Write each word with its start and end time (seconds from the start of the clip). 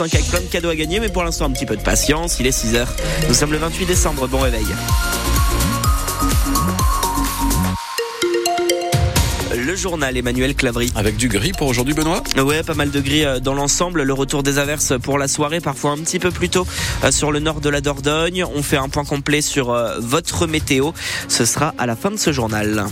avec 0.00 0.28
plein 0.28 0.40
de 0.40 0.46
cadeaux 0.46 0.68
à 0.68 0.76
gagner, 0.76 1.00
mais 1.00 1.08
pour 1.08 1.24
l'instant 1.24 1.46
un 1.46 1.50
petit 1.50 1.66
peu 1.66 1.76
de 1.76 1.82
patience. 1.82 2.38
Il 2.38 2.46
est 2.46 2.56
6h. 2.56 2.86
Nous 3.26 3.34
sommes 3.34 3.50
le 3.50 3.58
28 3.58 3.84
décembre. 3.84 4.28
Bon 4.28 4.38
réveil. 4.38 4.64
Le 9.56 9.74
journal 9.74 10.16
Emmanuel 10.16 10.54
Clavry. 10.54 10.92
Avec 10.94 11.16
du 11.16 11.26
gris 11.26 11.50
pour 11.50 11.66
aujourd'hui, 11.66 11.94
Benoît? 11.94 12.22
Ouais, 12.36 12.62
pas 12.62 12.74
mal 12.74 12.92
de 12.92 13.00
gris 13.00 13.24
euh, 13.24 13.40
dans 13.40 13.54
l'ensemble. 13.54 14.04
Le 14.04 14.12
retour 14.12 14.44
des 14.44 14.58
averses 14.58 14.92
pour 15.02 15.18
la 15.18 15.26
soirée, 15.26 15.58
parfois 15.58 15.90
un 15.90 15.98
petit 15.98 16.20
peu 16.20 16.30
plus 16.30 16.48
tôt 16.48 16.64
euh, 17.02 17.10
sur 17.10 17.32
le 17.32 17.40
nord 17.40 17.60
de 17.60 17.68
la 17.68 17.80
Dordogne. 17.80 18.44
On 18.54 18.62
fait 18.62 18.76
un 18.76 18.88
point 18.88 19.04
complet 19.04 19.40
sur 19.40 19.70
euh, 19.70 19.96
votre 19.98 20.46
météo. 20.46 20.92
Ce 21.26 21.44
sera 21.44 21.74
à 21.76 21.86
la 21.86 21.96
fin 21.96 22.12
de 22.12 22.18
ce 22.18 22.30
journal. 22.30 22.86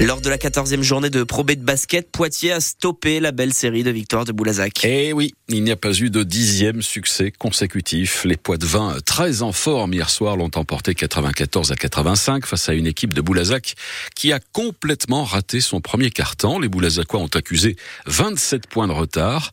Lors 0.00 0.20
de 0.20 0.30
la 0.30 0.36
14e 0.36 0.82
journée 0.82 1.10
de 1.10 1.24
Pro 1.24 1.42
B 1.42 1.52
de 1.52 1.64
basket, 1.64 2.08
Poitiers 2.12 2.52
a 2.52 2.60
stoppé 2.60 3.18
la 3.18 3.32
belle 3.32 3.52
série 3.52 3.82
de 3.82 3.90
victoires 3.90 4.24
de 4.24 4.30
Boulazac. 4.30 4.84
Eh 4.84 5.12
oui, 5.12 5.34
il 5.48 5.64
n'y 5.64 5.72
a 5.72 5.76
pas 5.76 5.92
eu 5.92 6.08
de 6.08 6.22
dixième 6.22 6.82
succès 6.82 7.32
consécutif. 7.36 8.24
Les 8.24 8.36
poids 8.36 8.58
de 8.58 9.00
très 9.00 9.42
en 9.42 9.50
forme 9.50 9.94
hier 9.94 10.08
soir 10.08 10.36
l'ont 10.36 10.52
emporté 10.54 10.94
94 10.94 11.72
à 11.72 11.74
85 11.74 12.46
face 12.46 12.68
à 12.68 12.74
une 12.74 12.86
équipe 12.86 13.12
de 13.12 13.20
Boulazac 13.20 13.74
qui 14.14 14.32
a 14.32 14.38
complètement 14.52 15.24
raté 15.24 15.60
son 15.60 15.80
premier 15.80 16.10
carton. 16.10 16.60
Les 16.60 16.68
Boulazacois 16.68 17.18
ont 17.18 17.30
accusé 17.34 17.74
27 18.06 18.68
points 18.68 18.86
de 18.86 18.92
retard. 18.92 19.50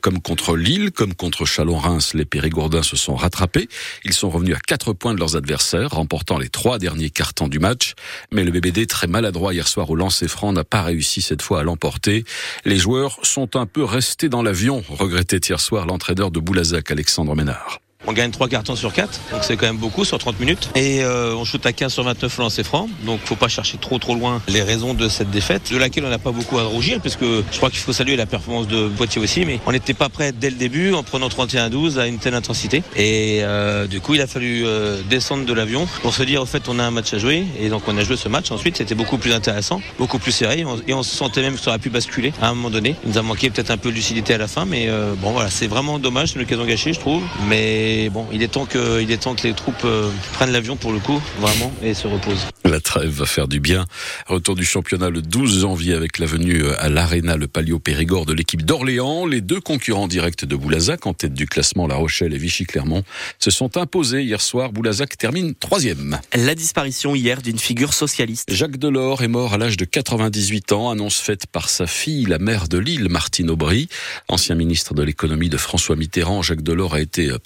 Comme 0.00 0.20
contre 0.20 0.56
Lille, 0.56 0.92
comme 0.92 1.14
contre 1.14 1.44
Chalon-Reims, 1.44 2.14
les 2.14 2.24
Périgourdins 2.24 2.84
se 2.84 2.94
sont 2.94 3.16
rattrapés. 3.16 3.68
Ils 4.04 4.12
sont 4.12 4.30
revenus 4.30 4.54
à 4.54 4.60
4 4.60 4.92
points 4.92 5.14
de 5.14 5.18
leurs 5.18 5.34
adversaires, 5.34 5.90
remportant 5.90 6.38
les 6.38 6.50
trois 6.50 6.78
derniers 6.78 7.10
cartons 7.10 7.48
du 7.48 7.58
match. 7.58 7.94
Mais 8.30 8.44
le 8.44 8.52
BBD, 8.52 8.86
très 8.86 9.08
maladroit 9.08 9.52
hier 9.52 9.66
soir 9.66 9.87
au 9.90 9.96
lancer 9.96 10.28
franc 10.28 10.52
n'a 10.52 10.64
pas 10.64 10.82
réussi 10.82 11.22
cette 11.22 11.42
fois 11.42 11.60
à 11.60 11.62
l'emporter. 11.62 12.24
Les 12.64 12.76
joueurs 12.76 13.18
sont 13.22 13.56
un 13.56 13.66
peu 13.66 13.84
restés 13.84 14.28
dans 14.28 14.42
l'avion, 14.42 14.82
regrettait 14.88 15.38
hier 15.38 15.60
soir 15.60 15.86
l'entraîneur 15.86 16.30
de 16.30 16.40
Boulazac, 16.40 16.90
Alexandre 16.90 17.34
Ménard. 17.34 17.80
On 18.08 18.14
gagne 18.14 18.30
3 18.30 18.48
cartons 18.48 18.74
sur 18.74 18.94
4, 18.94 19.20
donc 19.32 19.44
c'est 19.44 19.58
quand 19.58 19.66
même 19.66 19.76
beaucoup 19.76 20.02
sur 20.02 20.16
30 20.16 20.40
minutes. 20.40 20.70
Et 20.74 21.02
euh, 21.02 21.34
on 21.36 21.44
shoot 21.44 21.64
à 21.66 21.74
15 21.74 21.92
sur 21.92 22.04
29 22.04 22.38
lancers 22.38 22.64
francs, 22.64 22.88
donc 23.04 23.20
faut 23.26 23.36
pas 23.36 23.48
chercher 23.48 23.76
trop 23.76 23.98
trop 23.98 24.14
loin 24.14 24.40
les 24.48 24.62
raisons 24.62 24.94
de 24.94 25.10
cette 25.10 25.30
défaite, 25.30 25.70
de 25.70 25.76
laquelle 25.76 26.06
on 26.06 26.08
n'a 26.08 26.18
pas 26.18 26.30
beaucoup 26.30 26.58
à 26.58 26.62
rougir, 26.62 27.02
puisque 27.02 27.20
je 27.20 27.56
crois 27.58 27.68
qu'il 27.68 27.80
faut 27.80 27.92
saluer 27.92 28.16
la 28.16 28.24
performance 28.24 28.66
de 28.66 28.88
Poitiers 28.88 29.20
aussi, 29.20 29.44
mais 29.44 29.60
on 29.66 29.72
n'était 29.72 29.92
pas 29.92 30.08
prêt 30.08 30.32
dès 30.32 30.48
le 30.48 30.56
début 30.56 30.94
en 30.94 31.02
prenant 31.02 31.28
31-12 31.28 31.98
à 31.98 32.06
une 32.06 32.16
telle 32.16 32.32
intensité. 32.32 32.82
Et 32.96 33.40
euh, 33.42 33.86
du 33.86 34.00
coup, 34.00 34.14
il 34.14 34.22
a 34.22 34.26
fallu 34.26 34.62
euh, 34.64 35.02
descendre 35.10 35.44
de 35.44 35.52
l'avion 35.52 35.86
pour 36.00 36.14
se 36.14 36.22
dire, 36.22 36.40
au 36.40 36.46
fait, 36.46 36.66
on 36.70 36.78
a 36.78 36.84
un 36.84 36.90
match 36.90 37.12
à 37.12 37.18
jouer, 37.18 37.44
et 37.60 37.68
donc 37.68 37.82
on 37.88 37.98
a 37.98 38.04
joué 38.04 38.16
ce 38.16 38.30
match. 38.30 38.50
Ensuite, 38.50 38.78
c'était 38.78 38.94
beaucoup 38.94 39.18
plus 39.18 39.34
intéressant, 39.34 39.82
beaucoup 39.98 40.18
plus 40.18 40.32
serré, 40.32 40.64
et 40.86 40.94
on 40.94 41.02
se 41.02 41.14
sentait 41.14 41.42
même 41.42 41.56
que 41.56 41.60
ça 41.60 41.72
aurait 41.72 41.78
pu 41.78 41.90
basculer 41.90 42.32
à 42.40 42.48
un 42.48 42.54
moment 42.54 42.70
donné. 42.70 42.96
Il 43.04 43.10
nous 43.10 43.18
a 43.18 43.22
manqué 43.22 43.50
peut-être 43.50 43.70
un 43.70 43.76
peu 43.76 43.90
de 43.90 43.96
lucidité 43.96 44.32
à 44.32 44.38
la 44.38 44.48
fin, 44.48 44.64
mais 44.64 44.88
bon 45.20 45.32
voilà, 45.32 45.50
c'est 45.50 45.66
vraiment 45.66 45.98
dommage, 45.98 46.30
c'est 46.30 46.36
une 46.36 46.46
occasion 46.46 46.64
gâchée, 46.64 46.94
je 46.94 47.00
trouve. 47.00 47.22
Mais 47.48 47.97
bon, 48.08 48.26
il 48.32 48.42
est 48.42 48.48
temps 48.48 48.66
que, 48.66 49.02
il 49.02 49.10
est 49.10 49.18
temps 49.18 49.34
que 49.34 49.42
les 49.42 49.54
troupes 49.54 49.84
euh, 49.84 50.10
prennent 50.32 50.52
l'avion 50.52 50.76
pour 50.76 50.92
le 50.92 51.00
coup, 51.00 51.20
vraiment, 51.40 51.72
et 51.82 51.94
se 51.94 52.06
reposent. 52.06 52.46
La 52.64 52.80
trêve 52.80 53.10
va 53.10 53.26
faire 53.26 53.48
du 53.48 53.60
bien. 53.60 53.86
Retour 54.26 54.54
du 54.54 54.64
championnat 54.64 55.10
le 55.10 55.22
12 55.22 55.60
janvier 55.62 55.94
avec 55.94 56.18
la 56.18 56.26
venue 56.26 56.62
euh, 56.62 56.74
à 56.78 56.88
l'Arena, 56.88 57.36
le 57.36 57.48
Palio 57.48 57.78
Périgord 57.78 58.26
de 58.26 58.32
l'équipe 58.32 58.62
d'Orléans. 58.62 59.26
Les 59.26 59.40
deux 59.40 59.60
concurrents 59.60 60.06
directs 60.06 60.44
de 60.44 60.54
Boulazac, 60.54 61.06
en 61.06 61.14
tête 61.14 61.34
du 61.34 61.46
classement 61.46 61.86
La 61.86 61.96
Rochelle 61.96 62.34
et 62.34 62.38
Vichy-Clermont, 62.38 63.02
se 63.38 63.50
sont 63.50 63.76
imposés 63.76 64.22
hier 64.22 64.40
soir. 64.40 64.72
Boulazac 64.72 65.16
termine 65.16 65.54
troisième. 65.54 66.20
La 66.34 66.54
disparition 66.54 67.14
hier 67.14 67.42
d'une 67.42 67.58
figure 67.58 67.94
socialiste. 67.94 68.52
Jacques 68.52 68.76
Delors 68.78 69.22
est 69.22 69.28
mort 69.28 69.54
à 69.54 69.58
l'âge 69.58 69.76
de 69.76 69.84
98 69.84 70.72
ans, 70.72 70.90
annonce 70.90 71.18
faite 71.18 71.46
par 71.46 71.68
sa 71.68 71.86
fille, 71.86 72.26
la 72.26 72.38
maire 72.38 72.68
de 72.68 72.78
Lille, 72.78 73.08
Martine 73.08 73.50
Aubry. 73.50 73.88
Ancien 74.28 74.54
ministre 74.54 74.94
de 74.94 75.02
l'économie 75.02 75.48
de 75.48 75.56
François 75.56 75.96
Mitterrand, 75.96 76.42
Jacques 76.42 76.62
Delors 76.62 76.94
a 76.94 77.00
été 77.00 77.30
euh, 77.30 77.38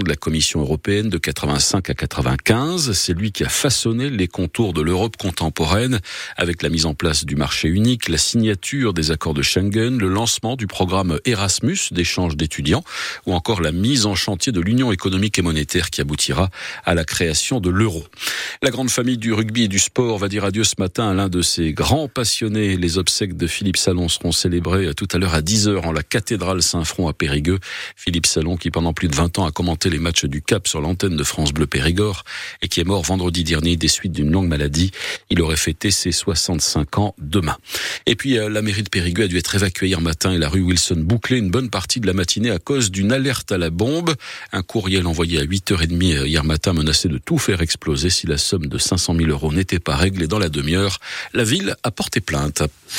de 0.00 0.08
la 0.08 0.16
Commission 0.16 0.60
européenne 0.60 1.08
de 1.08 1.18
85 1.18 1.90
à 1.90 1.94
95. 1.94 2.92
C'est 2.92 3.14
lui 3.14 3.32
qui 3.32 3.44
a 3.44 3.48
façonné 3.48 4.10
les 4.10 4.28
contours 4.28 4.72
de 4.72 4.80
l'Europe 4.80 5.16
contemporaine 5.16 6.00
avec 6.36 6.62
la 6.62 6.68
mise 6.68 6.86
en 6.86 6.94
place 6.94 7.24
du 7.24 7.36
marché 7.36 7.68
unique, 7.68 8.08
la 8.08 8.18
signature 8.18 8.92
des 8.92 9.10
accords 9.10 9.34
de 9.34 9.42
Schengen, 9.42 9.98
le 9.98 10.08
lancement 10.08 10.56
du 10.56 10.66
programme 10.66 11.18
Erasmus 11.24 11.78
d'échange 11.90 12.36
d'étudiants 12.36 12.84
ou 13.26 13.34
encore 13.34 13.60
la 13.60 13.72
mise 13.72 14.06
en 14.06 14.14
chantier 14.14 14.52
de 14.52 14.60
l'Union 14.60 14.92
économique 14.92 15.38
et 15.38 15.42
monétaire 15.42 15.90
qui 15.90 16.00
aboutira 16.00 16.50
à 16.84 16.94
la 16.94 17.04
création 17.04 17.60
de 17.60 17.70
l'euro. 17.70 18.04
La 18.62 18.70
grande 18.70 18.90
famille 18.90 19.18
du 19.18 19.32
rugby 19.32 19.64
et 19.64 19.68
du 19.68 19.78
sport 19.78 20.18
va 20.18 20.28
dire 20.28 20.44
adieu 20.44 20.64
ce 20.64 20.74
matin 20.78 21.10
à 21.10 21.14
l'un 21.14 21.28
de 21.28 21.42
ses 21.42 21.72
grands 21.72 22.08
passionnés. 22.08 22.76
Les 22.76 22.98
obsèques 22.98 23.36
de 23.36 23.46
Philippe 23.46 23.76
Salon 23.76 24.08
seront 24.08 24.32
célébrées 24.32 24.94
tout 24.94 25.08
à 25.12 25.18
l'heure 25.18 25.34
à 25.34 25.40
10h 25.40 25.86
en 25.86 25.92
la 25.92 26.02
cathédrale 26.02 26.62
Saint-Front 26.62 27.08
à 27.08 27.12
Périgueux. 27.12 27.58
Philippe 27.96 28.26
Salon 28.26 28.56
qui 28.56 28.70
pendant 28.70 28.92
plus 28.92 29.08
de 29.08 29.14
20 29.14 29.38
ans 29.38 29.46
a 29.46 29.52
les 29.84 29.98
matchs 29.98 30.24
du 30.24 30.42
Cap 30.42 30.66
sur 30.66 30.80
l'antenne 30.80 31.16
de 31.16 31.22
France 31.22 31.52
Bleu 31.52 31.66
Périgord 31.66 32.24
et 32.62 32.68
qui 32.68 32.80
est 32.80 32.84
mort 32.84 33.02
vendredi 33.02 33.44
dernier 33.44 33.76
des 33.76 33.88
suites 33.88 34.12
d'une 34.12 34.30
longue 34.30 34.48
maladie. 34.48 34.90
Il 35.30 35.42
aurait 35.42 35.56
fêté 35.56 35.90
ses 35.90 36.12
65 36.12 36.98
ans 36.98 37.14
demain. 37.18 37.56
Et 38.06 38.16
puis 38.16 38.38
euh, 38.38 38.48
la 38.48 38.62
mairie 38.62 38.82
de 38.82 38.88
Périgueux 38.88 39.24
a 39.24 39.28
dû 39.28 39.36
être 39.36 39.54
évacuée 39.54 39.88
hier 39.88 40.00
matin 40.00 40.32
et 40.32 40.38
la 40.38 40.48
rue 40.48 40.62
Wilson 40.62 40.96
bouclée 40.98 41.38
une 41.38 41.50
bonne 41.50 41.70
partie 41.70 42.00
de 42.00 42.06
la 42.06 42.12
matinée 42.14 42.50
à 42.50 42.58
cause 42.58 42.90
d'une 42.90 43.12
alerte 43.12 43.52
à 43.52 43.58
la 43.58 43.70
bombe. 43.70 44.14
Un 44.52 44.62
courriel 44.62 45.06
envoyé 45.06 45.38
à 45.38 45.44
8h30 45.44 46.16
euh, 46.16 46.26
hier 46.26 46.44
matin 46.44 46.72
menaçait 46.72 47.08
de 47.08 47.18
tout 47.18 47.38
faire 47.38 47.60
exploser 47.60 48.10
si 48.10 48.26
la 48.26 48.38
somme 48.38 48.66
de 48.66 48.78
500 48.78 49.16
000 49.16 49.28
euros 49.28 49.52
n'était 49.52 49.78
pas 49.78 49.96
réglée 49.96 50.26
dans 50.26 50.38
la 50.38 50.48
demi-heure. 50.48 50.98
La 51.34 51.44
ville 51.44 51.76
a 51.82 51.90
porté 51.90 52.20
plainte. 52.20 52.62